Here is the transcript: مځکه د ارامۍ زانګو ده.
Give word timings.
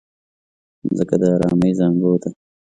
مځکه 0.85 1.15
د 1.21 1.23
ارامۍ 1.35 1.71
زانګو 1.79 2.11
ده. 2.21 2.29